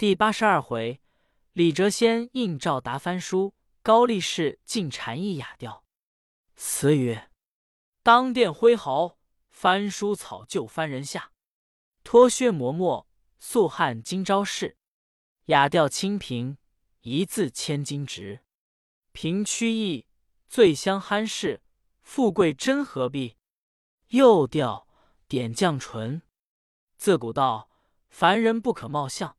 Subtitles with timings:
[0.00, 1.02] 第八十二回，
[1.52, 5.84] 李谪仙应召答翻书，高力士进禅意雅调。
[6.56, 7.30] 词曰：
[8.02, 9.18] 当殿挥毫，
[9.50, 11.32] 翻书草就翻人下。
[12.02, 13.06] 脱靴磨墨，
[13.38, 14.78] 素汗今朝事。
[15.48, 16.56] 雅调清平，
[17.02, 18.40] 一字千金值。
[19.12, 20.06] 凭曲意，
[20.48, 21.62] 醉香酣事。
[22.00, 23.36] 富贵真何必？
[24.08, 24.88] 又调
[25.28, 26.22] 点绛唇。
[26.96, 27.68] 自古道，
[28.08, 29.36] 凡人不可貌相，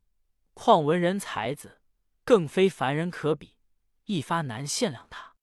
[0.64, 1.80] 况文人才子，
[2.22, 3.56] 更非凡人可比，
[4.04, 5.34] 一发难限量他。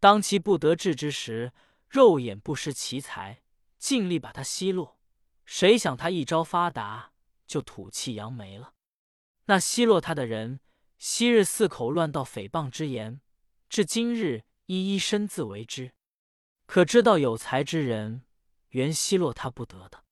[0.00, 1.52] 当其不得志之时，
[1.90, 3.42] 肉眼不识其才，
[3.76, 4.98] 尽力把他奚落。
[5.44, 7.12] 谁想他一朝发达，
[7.46, 8.72] 就吐气扬眉了。
[9.44, 10.60] 那奚落他的人，
[10.96, 13.20] 昔日四口乱道诽谤之言，
[13.68, 15.92] 至今日一一身自为之。
[16.64, 18.22] 可知道有才之人，
[18.70, 20.04] 原奚落他不得的。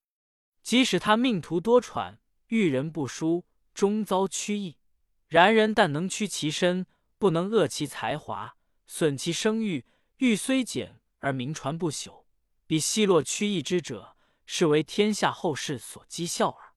[0.62, 4.78] 即使他命途多舛，遇人不淑，终遭屈意。
[5.26, 6.86] 然人但能屈其身，
[7.18, 9.84] 不能恶其才华，损其声誉。
[10.18, 12.24] 誉虽减，而名传不朽。
[12.66, 14.16] 比奚落屈意之者，
[14.46, 16.72] 是为天下后世所讥笑耳。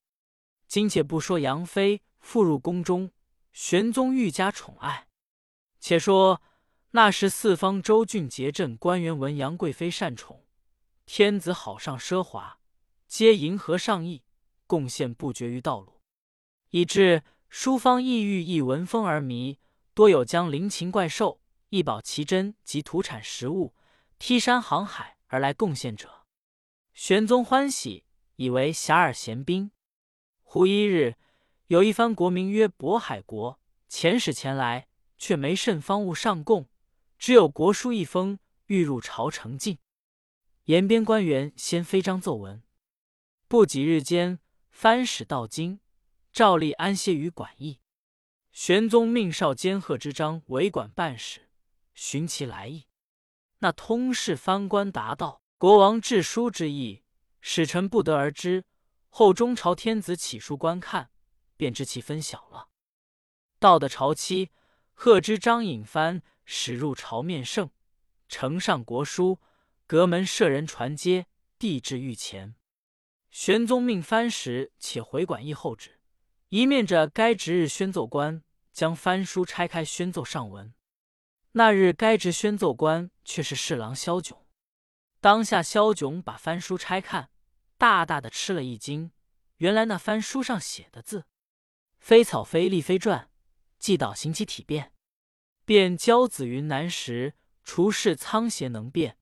[0.68, 3.12] 今且不说杨妃复入宫中，
[3.54, 5.08] 玄宗愈加宠爱，
[5.80, 6.42] 且说。
[6.92, 10.46] 那时四方州郡节镇官员闻杨贵妃善宠，
[11.06, 12.60] 天子好上奢华，
[13.08, 14.24] 皆迎合上意，
[14.66, 15.97] 贡献不绝于道路，
[16.70, 19.60] 以致书方异域亦闻风而迷，
[19.94, 23.74] 多有将灵禽怪兽、异宝奇珍及土产食物、
[24.20, 26.26] 梯山航海而来贡献者。
[26.94, 28.04] 玄宗欢喜，
[28.36, 29.72] 以为遐迩贤宾。
[30.44, 31.16] 忽一日，
[31.68, 36.68] 有一番国名曰渤海国，遣使前来，却没甚方物上贡。
[37.18, 39.78] 只有国书一封，欲入朝呈进。
[40.66, 42.62] 延边官员先飞章奏闻。
[43.48, 45.80] 不几日间，藩使到京，
[46.38, 47.80] 照例安歇于馆驿。
[48.52, 51.50] 玄宗命少监贺知章为馆办事，
[51.96, 52.86] 寻其来意。
[53.58, 57.04] 那通事藩官答道：“国王致书之意，
[57.42, 58.66] 使臣不得而知。
[59.10, 61.10] 后中朝天子起书观看，
[61.56, 62.70] 便知其分晓了。”
[63.58, 64.52] 到的朝期，
[64.94, 66.22] 贺知章引藩。
[66.46, 67.72] 使入朝面圣，
[68.30, 69.40] 呈上国书，
[69.88, 71.26] 阁门设人传接，
[71.58, 72.56] 递至御前。
[73.32, 75.97] 玄宗命藩使且回馆驿候旨，
[76.50, 78.42] 一面着该值日宣奏官
[78.72, 80.74] 将藩书拆开宣奏上文。
[81.52, 84.46] 那日该值宣奏官却是侍郎萧炯。
[85.20, 87.30] 当下萧炯把藩书拆看，
[87.78, 89.12] 大大的吃了一惊。
[89.58, 91.26] 原来那番书上写的字，
[92.00, 93.28] 非草非隶非篆，
[93.80, 94.94] 既导行其体变。
[95.66, 97.34] 便教子云难识，
[97.64, 99.18] 除是苍颉能辨。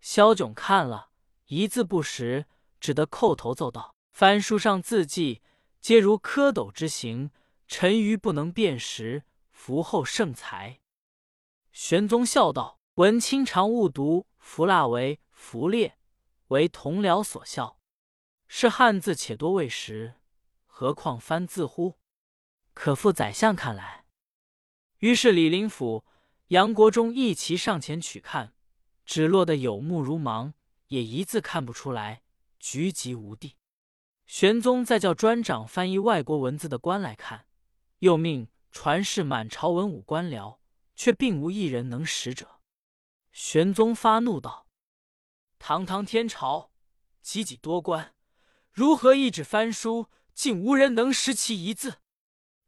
[0.00, 1.10] 萧炯看了
[1.46, 2.46] 一字不识，
[2.80, 5.42] 只得叩头奏道：“翻书上字迹，
[5.88, 7.30] 皆如蝌蚪之形，
[7.66, 10.80] 沉鱼不能辨识，伏后圣才。”
[11.72, 15.96] 玄宗笑道：“文清常误读符蜡为符列，
[16.48, 17.80] 为同僚所笑。
[18.46, 20.16] 是汉字且多未识，
[20.66, 21.94] 何况翻字乎？
[22.74, 24.04] 可复宰相看来。”
[25.00, 26.04] 于是李林甫、
[26.48, 28.52] 杨国忠一齐上前取看，
[29.06, 30.52] 只落得有目如盲，
[30.88, 32.20] 也一字看不出来，
[32.58, 33.54] 局极无地。
[34.28, 37.46] 玄宗再叫专掌翻译外国文字的官来看，
[38.00, 40.58] 又命传世满朝文武官僚，
[40.94, 42.60] 却并无一人能识者。
[43.32, 44.68] 玄宗发怒道
[45.58, 46.70] ：“堂堂天朝，
[47.22, 48.14] 几几多官，
[48.70, 51.96] 如何一纸翻书，竟无人能识其一字？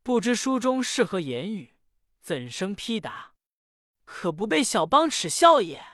[0.02, 1.76] 不知书中是何言语？”
[2.22, 3.34] 怎生批答？
[4.06, 5.84] 可不被小邦耻笑也！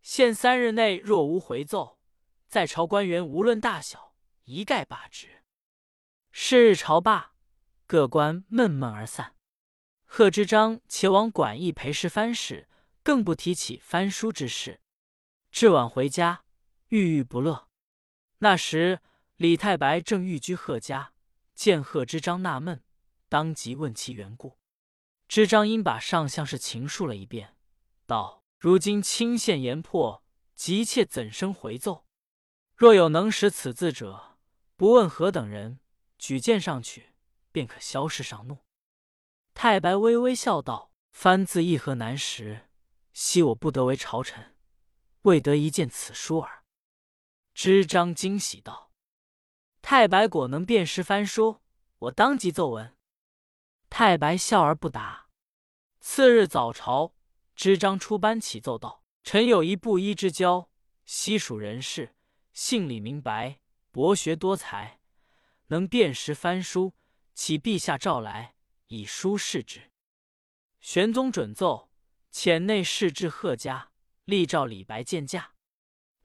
[0.00, 1.98] 限三日内若无回奏，
[2.46, 4.05] 在朝官员无论大小，
[4.46, 5.42] 一概罢职。
[6.30, 7.34] 是日朝罢，
[7.86, 9.36] 各官闷闷而散。
[10.04, 12.68] 贺知章且往馆驿陪侍藩使，
[13.02, 14.80] 更不提起翻书之事。
[15.50, 16.44] 至晚回家，
[16.88, 17.68] 郁郁不乐。
[18.38, 19.00] 那时
[19.36, 21.12] 李太白正寓居贺家，
[21.54, 22.84] 见贺知章纳闷，
[23.28, 24.58] 当即问其缘故。
[25.26, 27.56] 知章因把上相事情述了一遍，
[28.06, 30.22] 道：“如今清县言破，
[30.54, 32.06] 急切怎生回奏？
[32.76, 34.25] 若有能识此字者，
[34.76, 35.80] 不问何等人，
[36.18, 37.14] 举荐上去，
[37.50, 38.58] 便可消世上怒。”
[39.54, 42.68] 太白微微笑道：“番字亦何难识？
[43.14, 44.54] 惜我不得为朝臣，
[45.22, 46.62] 未得一见此书耳。”
[47.54, 48.92] 知章惊喜道
[49.80, 51.62] ：“太白果能辨识番书，
[51.98, 52.94] 我当即奏闻。”
[53.88, 55.28] 太白笑而不答。
[56.00, 57.14] 次日早朝，
[57.54, 60.68] 知章出班启奏道：“臣有一布衣之交，
[61.06, 62.14] 西蜀人士，
[62.52, 63.58] 姓李名白，
[63.96, 65.00] 博学多才，
[65.68, 66.92] 能辨识翻书，
[67.32, 68.54] 启陛下诏来，
[68.88, 69.90] 以书示之。”
[70.80, 71.90] 玄宗准奏，
[72.30, 73.92] 遣内侍至贺家，
[74.26, 75.54] 立召李白见驾。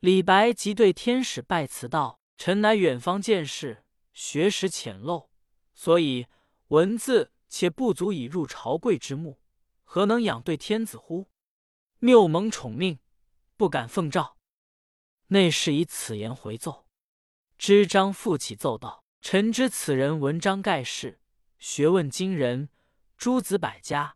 [0.01, 5.29] 李白即对天使拜辞道：“臣乃远方见识，学识浅陋，
[5.73, 6.27] 所以
[6.67, 9.39] 文字且不足以入朝贵之目，
[9.85, 11.29] 何能仰对天子乎？
[11.99, 12.99] 谬蒙宠命，
[13.55, 14.35] 不敢奉诏。”
[15.31, 16.85] 内侍以此言回奏。
[17.61, 21.19] 知章复起奏道：“臣知此人文章盖世，
[21.59, 22.69] 学问惊人，
[23.17, 24.15] 诸子百家，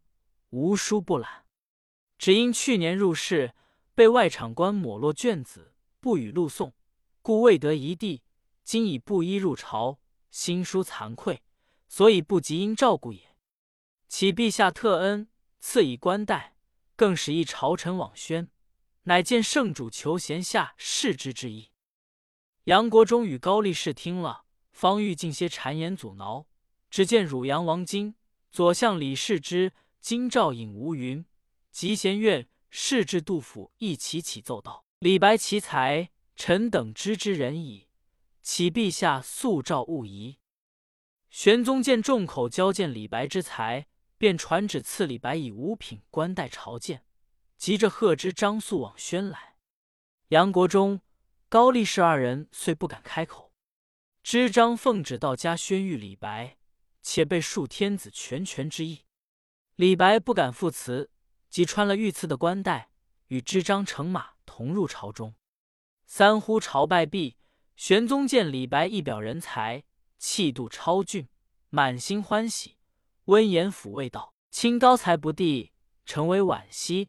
[0.49, 1.45] 无书不览。
[2.17, 3.53] 只因去年入仕，
[3.93, 6.73] 被外场官抹落卷子，不予录诵，
[7.21, 8.23] 故未得一地。
[8.63, 9.99] 今已布衣入朝，
[10.31, 11.43] 心殊惭愧，
[11.87, 13.35] 所以不及应照顾也。
[14.07, 16.57] 启陛下特恩，赐以冠带，
[16.95, 18.49] 更使一朝臣往宣，
[19.03, 21.69] 乃见圣主求贤下士之之意。”
[22.65, 26.47] 杨国忠与高力士听了，方欲进些谗言阻挠，
[26.89, 28.15] 只见汝阳王经、
[28.51, 29.71] 左相李世之、
[30.01, 31.23] 京兆尹吴云、
[31.71, 37.87] 集贤院侍至杜甫一起起奏道：“李白奇才，臣等知之人矣。
[38.41, 40.39] 启陛下速召勿疑。”
[41.29, 43.85] 玄宗见众口交见李白之才，
[44.17, 47.05] 便传旨赐李白以五品官带朝见，
[47.59, 49.57] 急着贺知张素往宣来。
[50.29, 51.01] 杨国忠。
[51.55, 53.53] 高力士二人虽不敢开口。
[54.21, 56.57] 知章奉旨到家宣谕李白，
[57.01, 59.05] 且备恕天子全权之意。
[59.77, 61.09] 李白不敢赴辞，
[61.49, 62.89] 即穿了御赐的冠带，
[63.27, 65.33] 与知章乘马同入朝中。
[66.05, 67.37] 三呼朝拜毕，
[67.77, 69.85] 玄宗见李白一表人才，
[70.17, 71.29] 气度超俊，
[71.69, 72.75] 满心欢喜，
[73.27, 75.71] 温言抚慰道：“卿高才不第，
[76.05, 77.07] 诚为惋惜。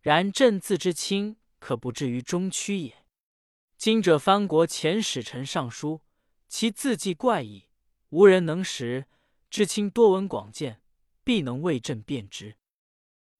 [0.00, 2.94] 然朕自知卿可不至于中屈也。”
[3.78, 6.02] 今者藩国前使臣上书，
[6.48, 7.68] 其字迹怪异，
[8.08, 9.06] 无人能识。
[9.48, 10.82] 知卿多闻广见，
[11.22, 12.56] 必能为朕辨之。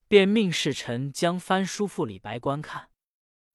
[0.06, 2.90] 便命使臣将藩书付李白观看。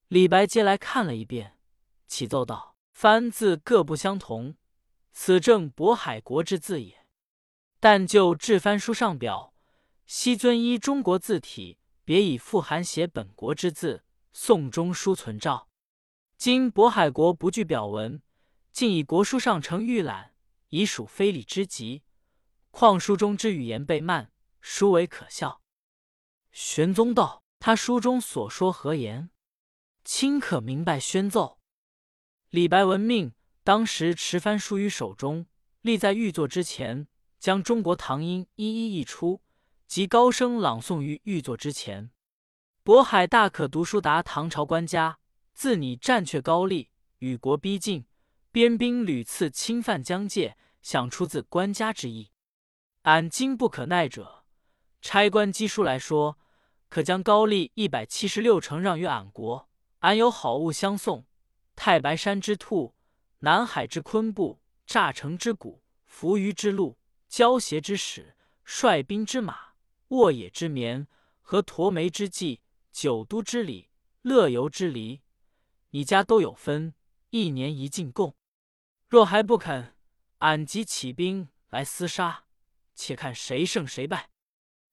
[0.10, 1.58] 李白接来看了一遍，
[2.06, 4.58] 启奏道：“藩字各不相同，
[5.14, 7.08] 此正渤海国之字也。
[7.80, 9.54] 但就制藩书上表，
[10.06, 14.04] 悉遵依中国字体，别以复函写本国之字，
[14.34, 15.70] 宋中书存照。”
[16.38, 18.22] 今渤海国不具表文，
[18.72, 20.34] 竟以国书上呈御览，
[20.70, 22.04] 已属非礼之极。
[22.72, 25.62] 况书中之语言被慢，殊为可笑。
[26.52, 29.30] 玄宗道：“他书中所说何言？
[30.04, 31.60] 卿可明白宣奏。”
[32.50, 33.34] 李白闻命，
[33.64, 35.46] 当时持番书于手中，
[35.82, 37.08] 立在御座之前，
[37.40, 39.42] 将中国唐音一一译出，
[39.88, 42.12] 即高声朗诵于御座之前。
[42.84, 45.20] 渤海大可读书达唐朝官家。
[45.54, 46.90] 自拟战却高丽，
[47.20, 48.06] 与国逼近，
[48.52, 52.32] 边兵屡次侵犯疆界，想出自官家之意。
[53.04, 54.44] 俺今不可奈者，
[55.02, 56.38] 差官赍书来说，
[56.90, 59.70] 可将高丽一百七十六城让于俺国，
[60.00, 61.26] 俺有好物相送：
[61.76, 62.96] 太白山之兔，
[63.40, 66.98] 南海之昆布，乍城之鼓，扶余之鹿，
[67.30, 69.74] 胶鞋之矢，率兵之马，
[70.10, 71.08] 沃野之棉，
[71.42, 72.62] 和驼眉之计，
[72.92, 73.90] 九都之礼，
[74.24, 75.22] 乐游之梨。
[75.96, 76.96] 你家都有分，
[77.30, 78.36] 一年一进贡。
[79.08, 79.96] 若还不肯，
[80.40, 82.46] 俺即起兵来厮杀，
[82.96, 84.32] 且看谁胜谁败。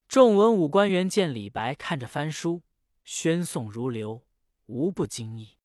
[0.06, 2.62] 众文武官员见李白看着翻书，
[3.02, 4.26] 宣颂如流，
[4.66, 5.56] 无不惊异。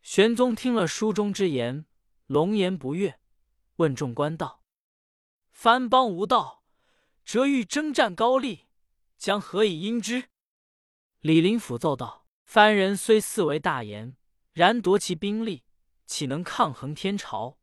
[0.00, 1.84] 玄宗听了书中之言，
[2.26, 3.20] 龙颜不悦，
[3.76, 4.64] 问众官道
[5.52, 6.64] ：“藩邦无道，
[7.26, 8.68] 折欲征战高丽，
[9.18, 10.30] 将何以应之？”
[11.20, 14.16] 李林甫奏道：“藩人虽四为大言。”
[14.52, 15.64] 然夺其兵力，
[16.04, 17.58] 岂能抗衡天朝？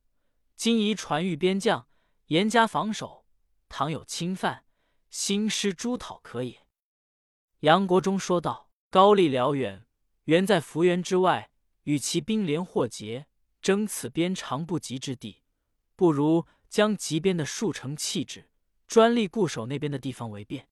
[0.55, 1.87] 今宜传谕边将，
[2.27, 3.27] 严加防守。
[3.67, 4.65] 倘有侵犯，
[5.11, 6.65] 兴师诸讨可也。
[7.59, 9.85] 杨国忠说道：“高丽辽远，
[10.23, 11.51] 原在福原之外，
[11.83, 13.27] 与其兵连或结，
[13.61, 15.43] 争此边长不及之地，
[15.95, 18.49] 不如将极边的数城弃置，
[18.87, 20.67] 专力固守那边的地方为便。”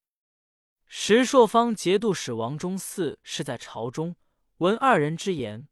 [0.88, 4.15] 石朔方节度使王忠嗣是在朝中，
[4.57, 5.67] 闻二人之言。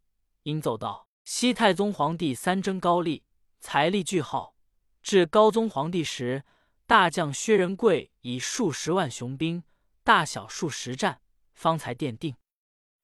[0.45, 3.23] 应奏道：“西太宗皇帝三征高丽，
[3.59, 4.55] 财力巨耗。
[5.01, 6.43] 至高宗皇帝时，
[6.85, 9.63] 大将薛仁贵以数十万雄兵，
[10.03, 11.21] 大小数十战，
[11.53, 12.35] 方才奠定。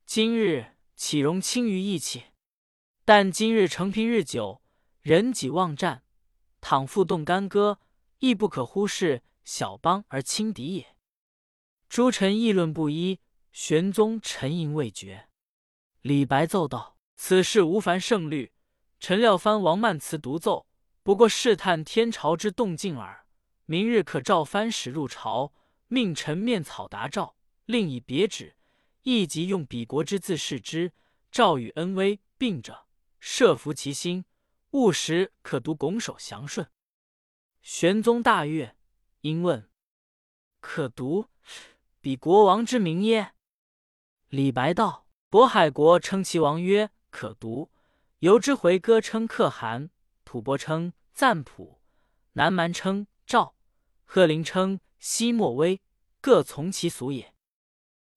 [0.05, 2.25] 今日岂容轻于义气？
[3.05, 4.61] 但今日承平日久，
[5.01, 6.03] 人己忘战，
[6.59, 7.79] 倘复动干戈，
[8.19, 10.95] 亦不可忽视小邦而轻敌也。”
[11.89, 13.19] 诸臣议论不一，
[13.51, 15.27] 玄宗沉吟未决。
[16.03, 17.00] 李白奏道。
[17.23, 18.51] 此事无凡胜虑，
[18.99, 20.65] 臣料藩王曼辞独奏，
[21.03, 23.27] 不过试探天朝之动静耳。
[23.65, 25.53] 明日可召藩使入朝，
[25.87, 27.35] 命臣面草答诏，
[27.65, 28.55] 另以别旨，
[29.03, 30.93] 亦即用彼国之字示之。
[31.29, 32.87] 诏与恩威并者，
[33.19, 34.25] 设服其心，
[34.71, 36.67] 务时可读拱手降顺。”
[37.61, 38.75] 玄宗大悦，
[39.19, 39.69] 因问
[40.59, 41.27] ：“可读
[42.01, 43.33] 彼国王之名耶？”
[44.29, 47.69] 李白道：“渤海国称其王曰可读，
[48.19, 49.91] 游之回歌称可汗，
[50.25, 51.79] 吐蕃称赞普，
[52.33, 53.55] 南蛮称赵，
[54.05, 55.81] 贺陵称西莫威，
[56.19, 57.35] 各从其俗也。”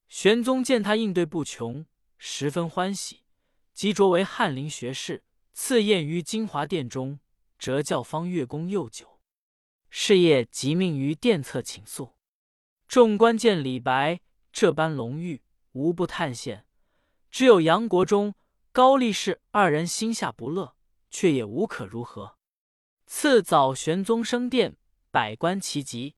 [0.08, 1.84] 玄宗见他应对不穷，
[2.16, 3.24] 十分欢喜，
[3.74, 7.18] 即擢为翰林学士，赐宴于金华殿中，
[7.58, 9.20] 折教方乐功又酒。
[9.90, 12.14] 是夜即命于殿侧请宿，
[12.86, 14.20] 众官见李白
[14.52, 16.62] 这般龙玉，无不叹羡。
[17.30, 18.34] 只有杨国忠、
[18.74, 20.74] 高力士二人心下不乐，
[21.08, 22.36] 却也无可如何。
[23.06, 24.76] 次早，玄宗升殿，
[25.12, 26.16] 百官齐集。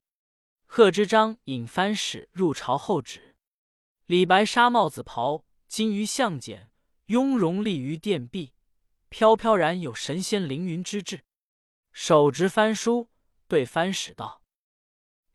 [0.64, 3.36] 贺知章引藩使入朝候旨。
[4.06, 6.70] 李白纱帽子袍，金鱼项简，
[7.08, 8.54] 雍容立于殿壁，
[9.10, 11.24] 飘飘然有神仙凌云之志，
[11.92, 13.10] 手执翻书。
[13.46, 14.40] 对藩使道：“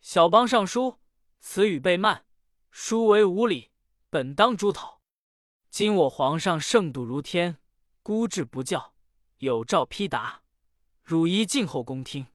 [0.01, 0.97] 小邦上书，
[1.39, 2.25] 此语被慢，
[2.71, 3.69] 书为无礼，
[4.09, 5.00] 本当诛讨。
[5.71, 7.57] 今我皇上圣度如天，
[8.03, 8.93] 孤志不教，
[9.37, 10.43] 有诏批答，
[11.01, 12.27] 汝宜静候公听。”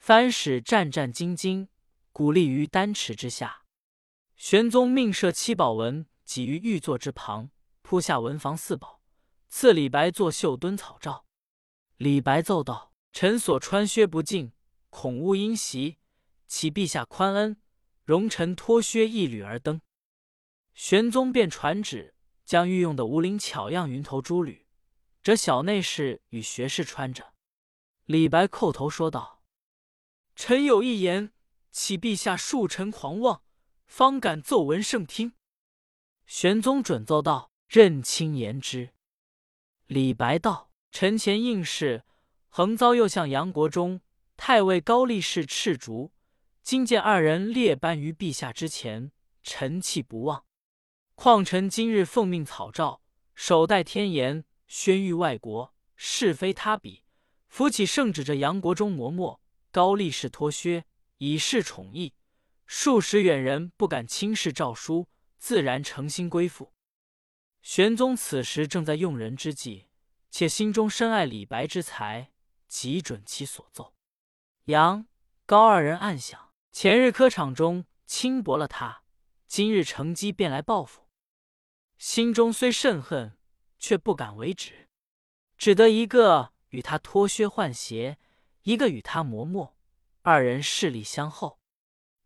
[0.00, 1.68] 藩使战战兢兢，
[2.10, 3.64] 鼓立于丹池之下。
[4.34, 7.50] 玄宗命设七宝文几于御座之旁，
[7.82, 9.02] 铺下文房四宝，
[9.50, 11.26] 赐李白作绣墩草诏。
[11.98, 14.52] 李白奏道：“臣所穿靴不净。”
[14.88, 15.98] 恐误因袭，
[16.46, 17.60] 启陛下宽恩，
[18.04, 19.82] 容臣脱靴一履而登。
[20.72, 22.14] 玄宗便传旨，
[22.48, 24.64] 将御用的无领巧样云头珠履，
[25.22, 27.34] 折小内侍与学士穿着。
[28.06, 29.42] 李白叩头说道
[30.34, 31.34] ：“臣有一言，
[31.70, 33.42] 启陛下恕臣狂妄，
[33.86, 35.34] 方敢奏闻圣听。”
[36.24, 38.94] 玄宗准奏道：“任卿言之。”
[39.86, 42.06] 李白道：“臣前应试，
[42.48, 44.00] 横遭右相杨国忠。”
[44.38, 46.12] 太尉高力士赤足，
[46.62, 49.12] 今见二人列班于陛下之前，
[49.42, 50.47] 臣气不忘。
[51.20, 53.02] 况臣今日奉命草诏，
[53.34, 57.02] 首戴天颜，宣谕外国，是非他比。
[57.48, 59.40] 扶起圣旨，着杨国忠磨墨，
[59.72, 60.84] 高力士脱靴，
[61.16, 62.14] 以示宠意。
[62.66, 65.08] 数十远人不敢轻视诏书，
[65.38, 66.72] 自然诚心归附。
[67.62, 69.88] 玄宗此时正在用人之际，
[70.30, 72.30] 且心中深爱李白之才，
[72.68, 73.92] 极准其所奏。
[74.66, 75.08] 杨
[75.44, 79.02] 高二人暗想：前日科场中轻薄了他，
[79.48, 81.07] 今日乘机便来报复。
[81.98, 83.36] 心中虽甚恨，
[83.78, 84.88] 却不敢为止，
[85.56, 88.18] 只得一个与他脱靴换鞋，
[88.62, 89.76] 一个与他磨墨，
[90.22, 91.58] 二人势力相厚。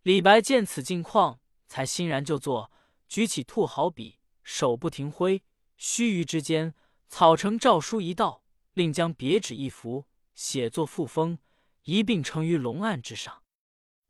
[0.03, 2.71] 李白见此境况，才欣然就坐，
[3.09, 5.43] 举起兔毫笔，手不停挥，
[5.79, 6.75] 须臾之间，
[7.09, 11.39] 草成诏书一道，另将别纸一幅，写作复封。
[11.85, 13.43] 一并呈于龙案之上。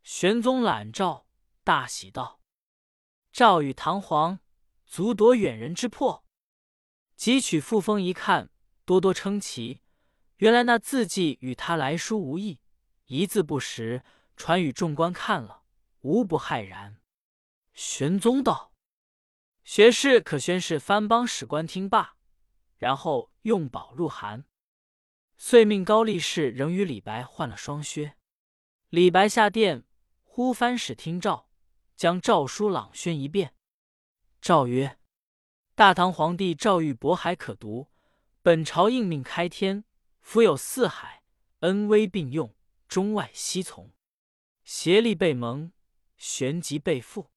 [0.02, 1.26] 玄宗览诏，
[1.64, 2.40] 大喜道
[3.32, 4.40] ：“诏与堂皇，
[4.92, 6.22] 足夺远人之魄。”
[7.16, 8.50] 汲取复封一看，
[8.84, 9.80] 多多称奇。
[10.36, 12.60] 原来那字迹与他来书无异，
[13.06, 14.04] 一字不识，
[14.36, 15.62] 传与众官看了，
[16.02, 17.00] 无不骇然。
[17.72, 18.74] 玄宗道
[19.64, 22.18] ：“学士可宣示藩邦史官听罢，
[22.76, 24.44] 然后用宝入函。”
[25.38, 28.18] 遂命高力士仍与李白换了双靴。
[28.90, 29.84] 李白下殿，
[30.22, 31.48] 呼藩使听诏，
[31.96, 33.54] 将诏书朗宣一遍。
[34.42, 34.98] 诏曰
[35.76, 37.86] ：“大唐皇帝诏谕渤海可读，
[38.42, 39.84] 本朝应命开天，
[40.20, 41.22] 福有四海，
[41.60, 42.52] 恩威并用，
[42.88, 43.92] 中外悉从，
[44.64, 45.70] 协力备盟，
[46.16, 47.30] 旋即备赋。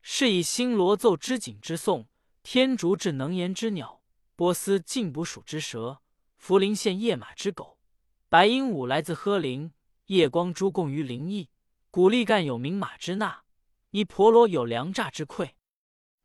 [0.00, 2.08] 是以新罗奏织锦之颂，
[2.42, 4.00] 天竺至能言之鸟，
[4.34, 6.00] 波斯进捕鼠之蛇。”
[6.38, 7.78] 福陵县夜马之狗，
[8.30, 9.74] 白鹦鹉来自呵陵，
[10.06, 11.50] 夜光珠供于灵异，
[11.90, 13.42] 古力干有名马之纳，
[13.90, 15.54] 一婆罗有良诈之愧。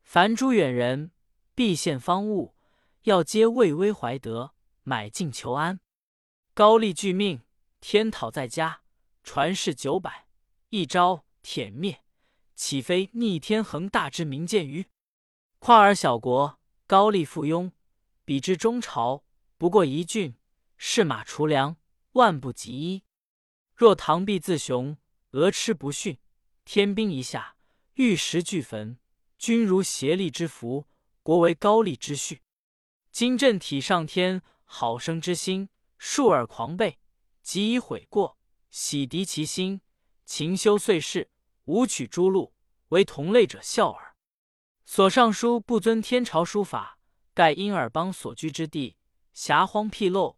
[0.06, 1.10] 凡诸远人，
[1.56, 2.54] 必献方物，
[3.02, 5.80] 要皆畏威怀德，买进求安。
[6.54, 7.42] 高丽具命，
[7.80, 8.82] 天讨在家，
[9.24, 10.28] 传世九百，
[10.68, 12.04] 一朝殄灭，
[12.54, 14.86] 岂非逆天恒大之明鉴于？
[15.58, 17.72] 况尔小国，高丽附庸，
[18.24, 19.24] 比之中朝。
[19.58, 20.36] 不过一郡，
[20.76, 21.78] 是马除粮，
[22.12, 23.02] 万不及一。
[23.74, 24.96] 若唐臂自雄，
[25.32, 26.16] 俄吃不逊，
[26.64, 27.56] 天兵一下，
[27.94, 28.98] 玉石俱焚，
[29.38, 30.86] 君如协力之福，
[31.22, 32.42] 国为高丽之序。
[33.10, 36.96] 今朕体上天好生之心，恕尔狂悖，
[37.42, 38.38] 即以悔过，
[38.70, 39.80] 洗涤其心，
[40.24, 41.30] 勤修岁事，
[41.64, 42.54] 无取诸路，
[42.88, 44.16] 为同类者笑耳。
[44.84, 46.98] 所上书不遵天朝书法，
[47.34, 48.96] 盖因尔邦所居之地
[49.32, 50.36] 狭荒僻陋，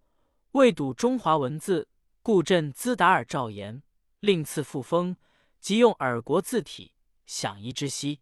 [0.52, 1.88] 未睹中华文字，
[2.22, 3.82] 故朕兹达尔诏言，
[4.20, 5.16] 令赐复封，
[5.60, 6.94] 即用尔国字体，
[7.26, 8.20] 享一之息。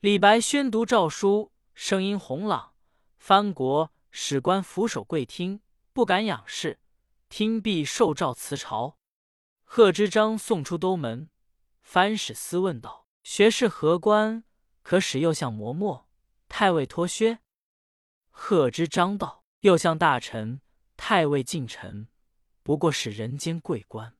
[0.00, 2.72] 李白宣读诏书，声音洪朗，
[3.16, 5.60] 藩国史官俯首跪听，
[5.92, 6.78] 不敢仰视，
[7.28, 8.96] 听毕受诏辞朝。
[9.64, 11.28] 贺知章送出兜门，
[11.82, 14.44] 藩使私问道：“学士何官？
[14.84, 16.08] 可使右相磨墨，
[16.48, 17.40] 太尉脱靴？”
[18.30, 20.60] 贺知章道：“右相大臣，
[20.96, 22.06] 太尉近臣，
[22.62, 24.16] 不过是人间贵官。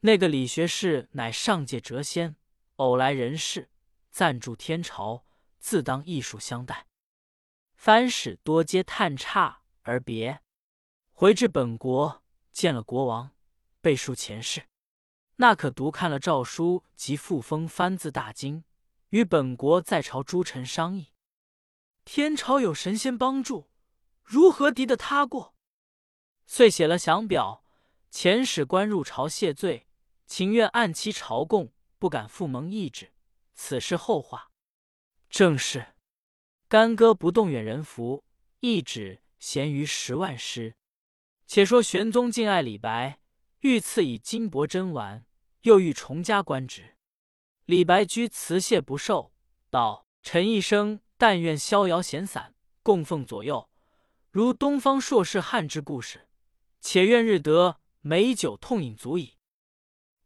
[0.00, 2.36] 那个李学士乃上界谪仙，
[2.76, 3.70] 偶来人世。”
[4.18, 5.24] 暂住天朝，
[5.60, 6.88] 自当艺术相待。
[7.76, 10.42] 藩使多皆叹差而别，
[11.12, 13.30] 回至本国，见了国王，
[13.80, 14.66] 背述前世。
[15.36, 18.64] 那可读看了诏书及复封藩字，大惊，
[19.10, 21.12] 与本国在朝诸臣商议：
[22.04, 23.70] 天朝有神仙帮助，
[24.24, 25.54] 如何敌得他过？
[26.44, 27.62] 遂写了降表，
[28.10, 29.86] 遣使官入朝谢罪，
[30.26, 33.12] 情愿按期朝贡，不敢复蒙懿旨。
[33.60, 34.52] 此事后话，
[35.28, 35.94] 正是
[36.68, 38.24] 干戈不动远人扶，
[38.60, 40.76] 一指咸于十万师。
[41.44, 43.18] 且说玄宗敬爱李白，
[43.60, 45.26] 欲赐以金帛珍玩，
[45.62, 46.96] 又欲重加官职。
[47.64, 49.32] 李白居辞谢不受，
[49.70, 53.68] 道：“臣一生但愿逍遥闲散，供奉左右，
[54.30, 56.28] 如东方朔氏汉之故事。
[56.80, 59.36] 且愿日得美酒痛饮足矣。”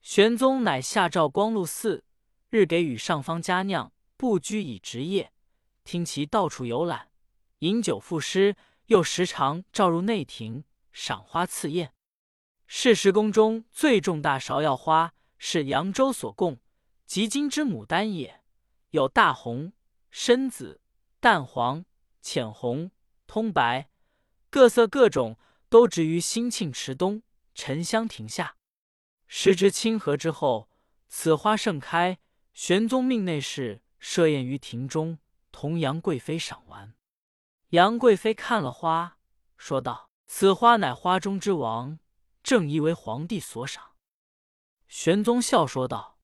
[0.02, 2.04] 玄宗乃下诏光禄寺。
[2.52, 5.32] 日给予上方佳酿，不拘以职业，
[5.84, 7.08] 听其到处游览，
[7.60, 8.56] 饮酒赋诗，
[8.88, 11.94] 又时常召入内廷，赏花赐宴。
[12.66, 16.60] 是时宫中最重大芍药花，是扬州所供，
[17.06, 18.42] 即今之牡丹也。
[18.90, 19.72] 有大红、
[20.10, 20.82] 深紫、
[21.20, 21.86] 淡黄、
[22.20, 22.90] 浅红、
[23.26, 23.88] 通白，
[24.50, 25.38] 各色各种，
[25.70, 27.22] 都植于兴庆池东
[27.54, 28.56] 沉香亭下。
[29.26, 30.68] 时值清河之后，
[31.08, 32.18] 此花盛开。
[32.54, 35.18] 玄宗命内侍设宴于庭中，
[35.50, 36.94] 同杨贵妃赏玩。
[37.70, 39.18] 杨贵妃看了花，
[39.56, 41.98] 说道：“此花乃花中之王，
[42.42, 43.92] 正宜为皇帝所赏。”
[44.86, 46.18] 玄宗笑说道：“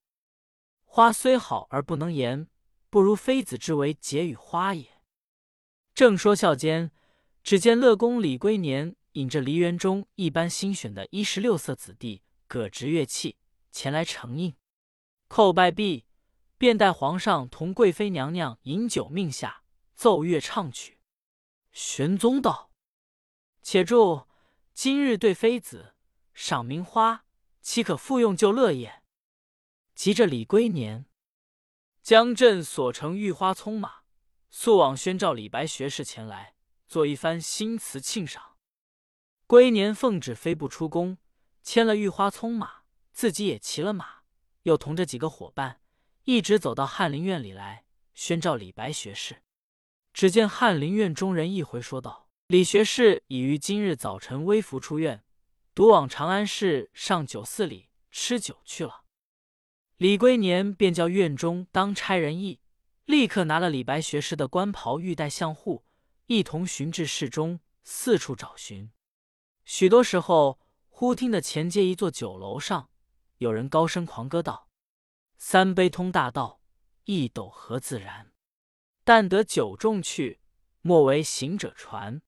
[0.85, 2.49] 花虽好而不能言，
[2.91, 5.01] 不如妃子之为解与花也。”
[5.95, 6.93] 正说笑间，
[7.43, 13.39] 只见乐公李龟年引着梨园中一般新选的一十六色子弟，各执乐器
[13.73, 14.55] 前来承应，
[15.31, 16.05] 叩拜毕。
[16.59, 19.63] 便带皇上同贵妃娘娘饮酒，命下
[19.95, 20.99] 奏乐唱曲。
[21.71, 22.73] 玄宗道
[23.63, 24.27] ：“且住，
[24.75, 25.95] 今日对妃子
[26.35, 27.25] 赏名花，
[27.63, 29.05] 岂可复用旧乐也？”
[29.95, 31.07] 急着李龟年
[32.03, 34.03] 将朕所乘玉花葱马，
[34.51, 36.55] 速往宣召李白学士前来，
[36.89, 38.57] 做一番新词庆赏。
[39.47, 41.19] 龟年奉旨飞步出宫，
[41.63, 44.23] 牵了玉花葱马，自己也骑了马，
[44.63, 45.81] 又同着几个伙伴。
[46.29, 49.41] 一直走到翰林院里来，宣召李白学士。
[50.13, 55.25] 只见翰林院中人一回说道：“李学士已于今日早晨微服出院，
[55.75, 59.05] 独往长安市上酒肆里吃酒去了。”
[59.97, 62.61] 李龟年便叫院中当差人役，
[63.07, 65.87] 立刻拿了李白学士的官袍、玉带、相护，
[66.27, 68.91] 一同寻至市中，四处找寻。
[69.65, 70.61] 许多时候，
[70.91, 72.91] 忽听得前街一座酒楼上
[73.39, 74.68] 有人高声狂歌道。
[75.41, 76.61] 三杯通大道，
[77.05, 78.33] 一斗何自然？
[79.05, 80.41] 但得酒中去，
[80.83, 82.21] 莫为行者传。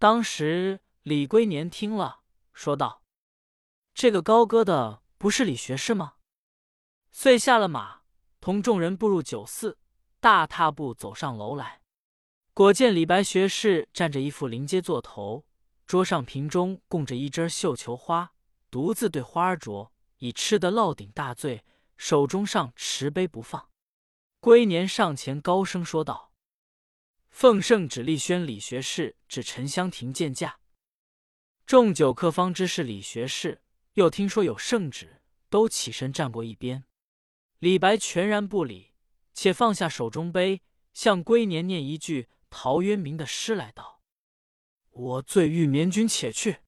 [0.00, 3.04] 当时李龟年听了，说道
[3.94, 6.14] ：“这个高歌的不是李学士吗？”
[7.12, 8.02] 遂下了马，
[8.40, 9.78] 同众人步入酒肆，
[10.18, 11.80] 大踏步走上楼来。
[12.52, 15.46] 果见李白学士站着一副临街座头，
[15.86, 18.34] 桌上瓶中供着一枝绣球花，
[18.68, 21.64] 独自对花儿酌，已吃得落顶大醉。
[21.96, 23.70] 手中上持杯不放，
[24.40, 26.32] 龟年上前高声说道
[27.30, 30.58] ：“奉圣旨立宣李学士至沉香亭见驾。”
[31.64, 33.62] 众酒客方知是李学士，
[33.94, 36.84] 又听说有圣旨，都起身站过一边。
[37.60, 38.92] 李白全然不理，
[39.32, 44.02] 且放下手中杯，向龟年念一句陶渊明的诗来道
[44.90, 46.58] ：“我醉欲眠君且去。”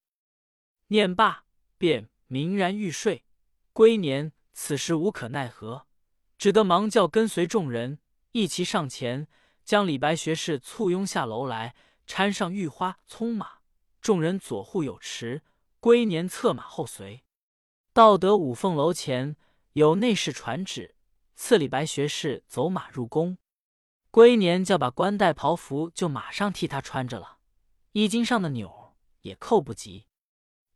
[0.89, 1.45] 念罢，
[1.77, 3.25] 便明然欲睡。
[3.73, 4.33] 龟年。
[4.55, 5.87] 此时无可奈何，
[6.39, 7.99] 只得忙叫跟随众人
[8.33, 9.29] 一齐上前，
[9.65, 11.75] 将李白学士簇拥下楼来，
[12.07, 13.59] 搀上玉花葱马。
[14.01, 15.43] 众人左护有持，
[15.81, 17.25] 龟年策马后随，
[17.93, 19.37] 到得五凤楼前，
[19.73, 20.95] 有内侍传旨，
[21.35, 23.39] 赐李白学士走马入宫。
[24.11, 27.39] 龟年叫把冠带袍服，就马上替他穿着了，
[27.93, 30.07] 衣襟上的钮也扣不及。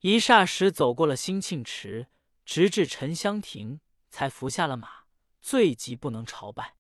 [0.00, 2.08] 一霎时走过了兴庆池，
[2.48, 5.04] 直至沉香亭，才伏下了马，
[5.38, 6.76] 最急不能朝拜。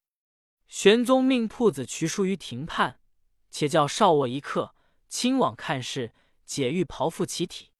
[0.66, 3.02] 玄宗命铺子瞿书于亭畔，
[3.50, 4.74] 且叫少卧一刻，
[5.10, 6.14] 亲往看事，
[6.46, 7.72] 解玉袍服其体。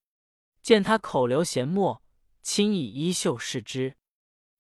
[0.61, 2.03] 见他口流涎沫，
[2.43, 3.97] 亲以衣袖拭之。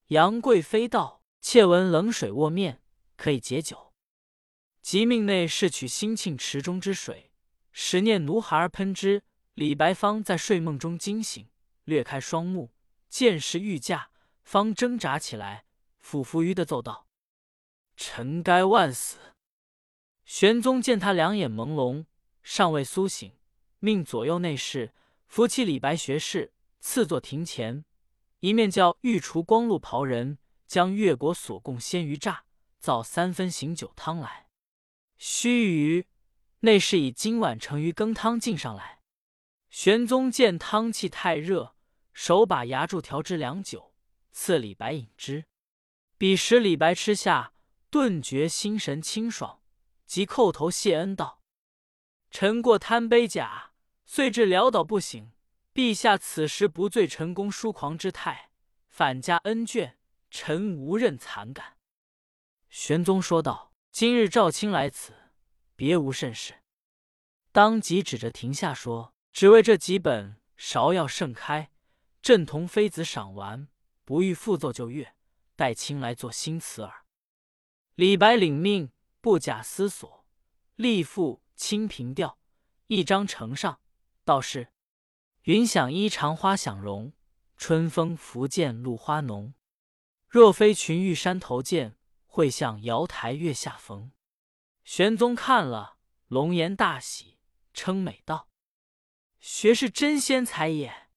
[0.06, 2.82] 杨贵妃道：“妾闻冷水卧面
[3.18, 3.92] 可以解酒。”
[4.80, 7.30] 即命内侍取兴庆池中之水，
[7.72, 9.22] 使念奴孩儿喷之。
[9.52, 11.46] 李白方在睡梦中惊醒，
[11.84, 12.72] 略开双目，
[13.08, 14.10] 见是御驾，
[14.42, 15.64] 方挣扎起来，
[15.98, 17.06] 俯伏于的奏道
[17.96, 19.18] ：“臣该万死。”
[20.24, 22.04] 玄宗见他两眼朦胧，
[22.42, 23.32] 尚未苏醒，
[23.78, 24.92] 命左右内侍
[25.26, 27.84] 扶起李白学士，赐坐庭前，
[28.40, 32.44] 一面叫御厨光禄袍人将越国所供鲜鱼炸
[32.78, 34.48] 造三分醒酒汤来。
[35.16, 36.06] 须臾，
[36.60, 39.00] 内侍以今晚盛鱼羹汤进上来。
[39.70, 41.74] 玄宗见汤气太热，
[42.20, 43.94] 手把牙柱调之良久，
[44.32, 45.44] 赐李白饮之。
[46.18, 47.52] 彼时李白吃下，
[47.90, 49.62] 顿觉心神清爽，
[50.04, 51.44] 即叩头谢恩道
[52.32, 53.70] ：“臣过贪杯甲，
[54.04, 55.30] 遂至潦倒不醒。
[55.72, 58.50] 陛下此时不醉臣功疏狂之态，
[58.88, 59.92] 反加恩眷，
[60.28, 61.76] 臣无任惭感。”
[62.68, 63.72] 玄宗说道。
[63.92, 65.12] 今日赵卿来此，
[65.76, 66.54] 别无甚事。
[67.52, 71.70] 当即指着亭下说：“只为这几本芍药盛开，
[72.28, 73.68] 朕同妃子赏玩，
[74.04, 75.14] 不欲复奏旧乐，
[75.56, 77.06] 待卿来作新词耳。”
[77.96, 80.26] 李白领命，不假思索，
[80.74, 82.28] 立赋《清平调》，
[82.88, 83.80] 一张呈上，
[84.26, 84.74] 道是
[85.44, 87.14] ：“云想衣裳花想容，
[87.56, 89.54] 春风拂槛露花浓。
[90.28, 91.96] 若非群玉山头见。”
[92.30, 94.12] 会向瑶台月下逢。
[94.84, 97.38] 玄宗看了，龙颜大喜，
[97.72, 98.50] 称美道
[99.40, 101.07] ：“学士真仙才也。”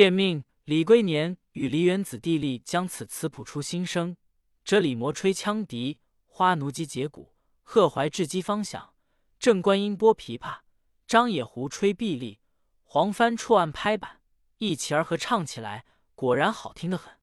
[0.00, 4.16] 便命李龟年与梨园子弟立将此词谱出新声。
[4.64, 8.94] 折李摩吹羌笛，花奴击节鼓，贺怀制击方响，
[9.38, 10.60] 郑观音拨琵琶，
[11.06, 12.40] 张野胡吹碧丽，
[12.82, 14.22] 黄帆触案拍板，
[14.56, 15.84] 一齐儿合唱起来，
[16.14, 17.18] 果然好听得很。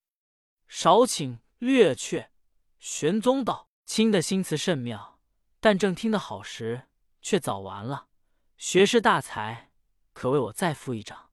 [0.67, 2.29] 少顷略却。
[2.77, 5.19] 玄宗道：“卿的新词甚妙，
[5.59, 6.83] 但正听得好时，
[7.23, 8.09] 却早完了。
[8.55, 9.71] 学士大才，
[10.13, 11.23] 可为我再赋一章。”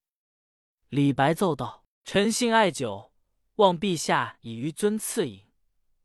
[0.94, 3.10] 李白奏道：“臣性爱酒，
[3.56, 5.44] 望陛下以余尊赐饮，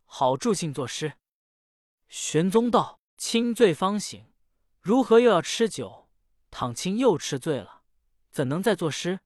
[0.04, 1.14] 好助兴作诗。”
[2.10, 4.34] 玄宗道：“卿醉方醒，
[4.82, 6.10] 如何又要吃酒？
[6.50, 7.84] 倘卿又吃醉了，
[8.32, 9.20] 怎能再作诗？”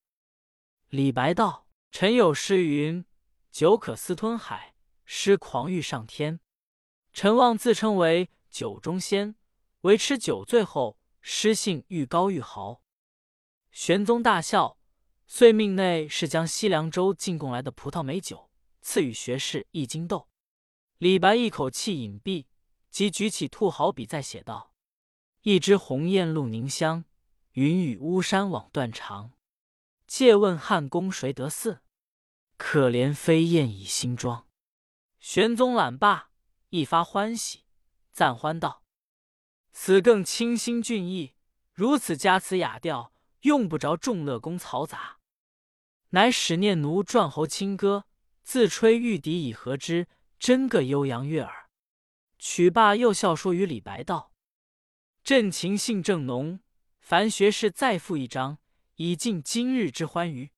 [0.91, 3.05] 李白道：“臣有诗云
[3.49, 4.75] ：‘酒可思吞海。’”
[5.07, 6.41] 诗狂欲上天，
[7.13, 9.37] 臣望自称为酒中仙，
[9.83, 12.81] 唯吃酒醉后，诗性愈高愈豪。
[13.71, 14.77] 玄宗大笑，
[15.35, 18.51] 遂命内侍将西凉州进贡来的葡萄美酒
[18.83, 20.29] 赐予学士一斤豆。
[20.99, 22.45] 李白一口气饮毕，
[22.91, 24.75] 即举起兔毫笔再写道
[25.41, 27.05] ：“一枝红艳露凝香，
[27.53, 29.31] 云雨巫山枉断肠。
[30.05, 31.81] 借问汉宫谁得似？
[32.57, 34.45] 可怜飞燕倚新妆。”
[35.17, 36.29] 玄宗览罢，
[36.69, 37.63] 一发欢喜，
[38.11, 38.83] 赞欢道
[39.73, 41.33] ：“此更清新俊逸，
[41.73, 45.17] 如此佳词雅调，用不着众乐工嘈杂，
[46.13, 48.05] 乃使念奴撰喉清歌，
[48.41, 50.07] 自吹玉笛以和之，
[50.39, 51.69] 真个悠扬悦耳。”
[52.39, 54.31] 曲罢，又笑说于李白道
[55.23, 56.59] ：“朕情性正浓，
[56.99, 58.57] 凡学士再赋一章，
[58.95, 60.51] 以尽今日之欢愉。”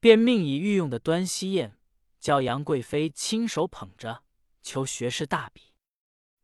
[0.00, 1.78] 便命以御用的端西砚。
[2.18, 4.22] 叫杨贵妃亲手捧着，
[4.62, 5.74] 求学士大笔。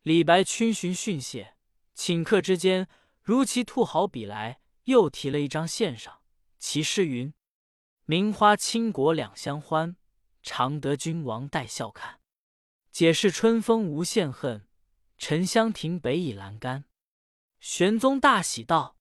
[0.03, 1.55] 李白逡巡训谢，
[1.95, 2.89] 顷刻之间，
[3.23, 6.21] 如其吐毫笔来，又提了一张献上。
[6.59, 7.33] 其诗云
[8.11, 9.95] ：“名花倾国两相欢，
[10.43, 12.21] 常得君王带笑看。
[12.91, 14.67] 解释春风无限恨，
[15.19, 16.87] 沉香亭北倚阑干。”
[17.61, 18.97] 玄宗大喜道：“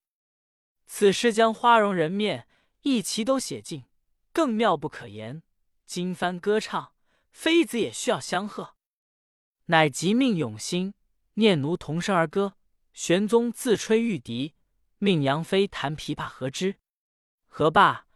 [0.86, 2.50] 此诗将花容人面
[2.82, 3.86] 一齐都写尽，
[4.34, 5.42] 更妙不可言。”
[5.88, 6.92] 金帆歌唱，
[7.32, 8.76] 妃子也需要相和，
[9.68, 10.94] 乃即命永兴、
[11.36, 12.58] 念奴同声而歌，
[12.92, 14.54] 玄宗自吹玉笛，
[14.98, 16.76] 命杨妃弹琵琶和之。
[17.48, 18.07] 和罢，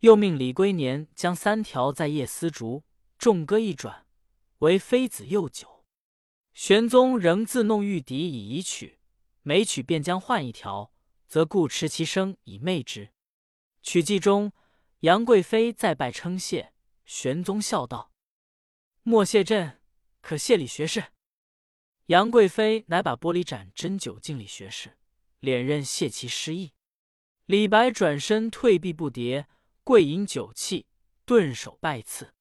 [0.00, 2.84] 又命李龟年将三条在夜丝竹，
[3.18, 4.06] 众歌一转，
[4.60, 5.84] 为妃子诱酒。
[6.54, 8.98] 玄宗仍自弄玉笛以移曲，
[9.42, 10.90] 每曲便将换一条，
[11.28, 13.10] 则故持其声以媚之。
[13.82, 14.52] 曲记中，
[15.00, 16.72] 杨贵妃再拜称谢。
[17.04, 18.10] 玄宗笑道
[19.02, 19.80] ：“莫谢朕，
[20.22, 21.12] 可谢李学士。
[22.06, 24.96] 杨贵妃乃把玻璃盏斟酒敬李学士，
[25.40, 26.72] 脸认谢其失意。
[27.44, 29.46] 李白转身退避不迭，
[29.82, 30.86] 跪饮酒器，
[31.24, 32.34] 顿首拜赐。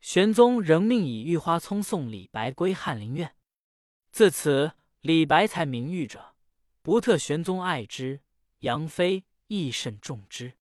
[0.00, 3.34] 玄宗仍命以玉花葱送李白归翰林院。
[4.10, 6.34] 自此，李白才名誉者，
[6.82, 8.20] 不特玄宗爱之，
[8.58, 10.54] 杨妃亦甚重之。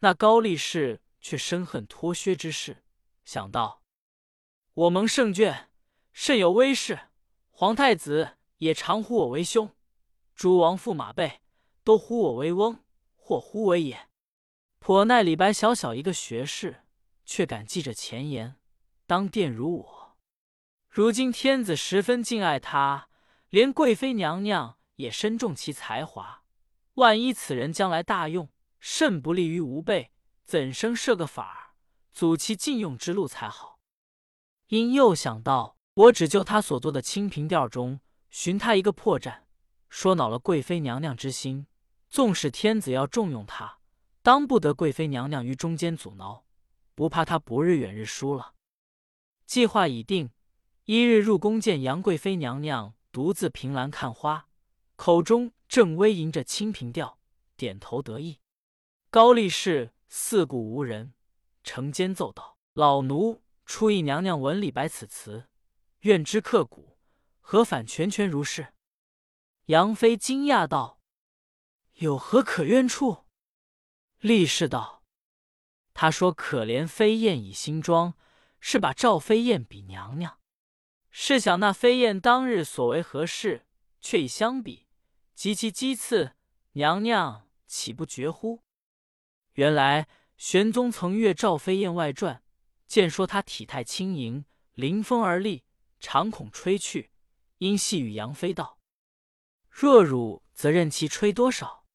[0.00, 2.84] 那高力士却深恨脱靴之事，
[3.24, 3.82] 想到
[4.74, 5.68] 我蒙圣眷，
[6.12, 7.08] 甚有威势，
[7.50, 9.74] 皇太子也常呼我为兄，
[10.34, 11.40] 诸王驸马辈
[11.82, 14.08] 都呼我为翁，或呼为爷。
[14.86, 16.84] 颇奈李白小小一个学士，
[17.24, 18.54] 却敢记着前言，
[19.04, 20.16] 当殿如我。
[20.88, 23.08] 如今天子十分敬爱他，
[23.48, 26.44] 连贵妃娘娘也深重其才华。
[26.94, 30.12] 万一此人将来大用，甚不利于吾辈，
[30.44, 31.74] 怎生设个法儿
[32.12, 33.80] 阻其禁用之路才好？
[34.68, 37.98] 因又想到，我只就他所做的《清平调》中
[38.30, 39.40] 寻他一个破绽，
[39.88, 41.66] 说恼了贵妃娘娘之心。
[42.08, 43.75] 纵使天子要重用他，
[44.26, 46.44] 当不得贵妃娘娘于中间阻挠，
[46.96, 48.54] 不怕她不日远日输了。
[49.46, 50.32] 计划已定，
[50.82, 54.48] 一日入宫见杨贵妃娘娘独自凭栏看花，
[54.96, 57.20] 口中正微吟着《清平调》，
[57.56, 58.40] 点头得意。
[59.10, 61.14] 高力士四顾无人，
[61.62, 65.46] 承间奏道：“老奴初意娘娘闻李白此词，
[66.00, 66.98] 愿之刻骨，
[67.38, 68.74] 何反全全如是？”
[69.66, 71.00] 杨妃惊讶道
[71.98, 73.18] ：“有何可怨处？”
[74.26, 75.04] 力士道
[75.94, 78.14] ：“他说可怜飞燕倚新妆，
[78.58, 80.40] 是把赵飞燕比娘娘。
[81.12, 83.68] 试想那飞燕当日所为何事，
[84.00, 84.88] 却已相比，
[85.32, 86.32] 及其讥刺
[86.72, 88.64] 娘娘，岂不绝乎？”
[89.54, 92.42] 原来玄宗曾阅赵飞燕外传，
[92.88, 95.62] 见说她体态轻盈，临风而立，
[96.00, 97.12] 常恐吹去，
[97.58, 98.80] 因细语杨妃道
[99.70, 101.86] ：“若汝则任其吹多少，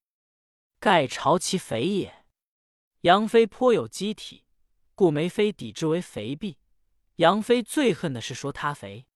[0.79, 2.19] 盖朝其肥也。”
[3.01, 4.45] 杨妃颇有机体，
[4.93, 6.59] 故梅妃抵之为肥婢。
[7.15, 9.07] 杨妃最恨的是说她肥。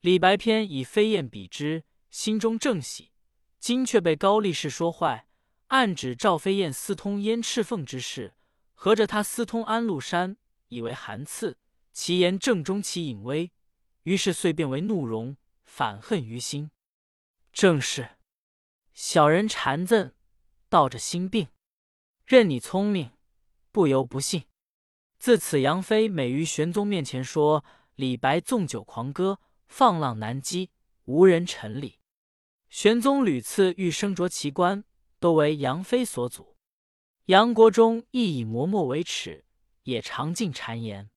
[0.00, 3.12] 李白偏以飞燕比之，心中正喜，
[3.58, 5.26] 今却被高力士说坏。
[5.68, 8.34] 暗指赵飞燕私通燕赤凤之事，
[8.74, 10.36] 合着他私通安禄山，
[10.68, 11.56] 以为寒刺，
[11.94, 13.50] 其言正中其隐微，
[14.02, 16.70] 于是遂变为怒容，反恨于心。
[17.50, 18.18] 正是
[18.92, 20.12] 小人馋赠，
[20.68, 21.48] 道着心病。
[22.24, 23.10] 任你聪明，
[23.70, 24.44] 不由不信。
[25.18, 30.70] 自此，杨妃每于玄宗面前说李白纵酒狂歌，放浪难羁，
[31.04, 32.00] 无人臣礼。
[32.68, 34.84] 玄宗屡次欲升擢其官。
[35.20, 36.58] 都为杨妃所阻，
[37.26, 39.46] 杨国忠亦以嬷嬷为耻，
[39.84, 41.08] 也常进谗言。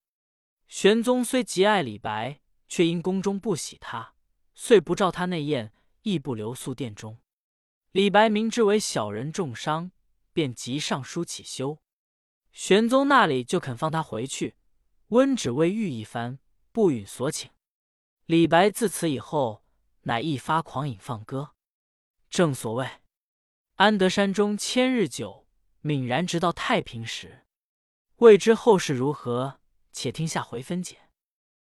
[0.69, 2.39] 玄宗虽极爱李白，
[2.69, 4.13] 却因宫中不喜他，
[4.55, 7.17] 遂不召他内宴，亦不留宿殿中。
[7.91, 9.91] 李白明知为小人重伤，
[10.37, 11.81] 便急上书乞休。
[12.51, 14.55] 玄宗那里就肯放他回去，
[15.07, 16.37] 温旨未谕一番，
[16.71, 17.49] 不允所请。
[18.27, 19.63] 李白自此以后，
[20.01, 21.55] 乃一发狂饮放歌。
[22.29, 22.87] 正所谓。
[23.77, 25.47] 安得山中千日酒，
[25.81, 27.47] 泯然直到太平时。
[28.17, 29.59] 未知后事如何，
[29.91, 31.06] 且听下回分解。